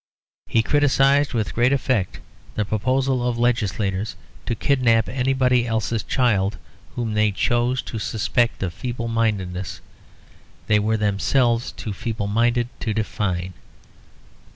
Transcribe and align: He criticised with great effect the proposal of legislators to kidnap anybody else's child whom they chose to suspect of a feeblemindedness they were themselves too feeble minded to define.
He 0.47 0.63
criticised 0.63 1.35
with 1.35 1.53
great 1.53 1.71
effect 1.71 2.21
the 2.55 2.65
proposal 2.65 3.21
of 3.23 3.37
legislators 3.37 4.15
to 4.47 4.55
kidnap 4.55 5.07
anybody 5.07 5.67
else's 5.67 6.01
child 6.01 6.57
whom 6.95 7.13
they 7.13 7.29
chose 7.31 7.83
to 7.83 7.99
suspect 7.99 8.63
of 8.63 8.73
a 8.73 8.75
feeblemindedness 8.75 9.79
they 10.65 10.79
were 10.79 10.97
themselves 10.97 11.71
too 11.71 11.93
feeble 11.93 12.25
minded 12.25 12.67
to 12.79 12.95
define. 12.95 13.53